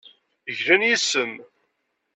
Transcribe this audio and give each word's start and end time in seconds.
Glan 0.57 0.81
yes-m. 0.89 1.33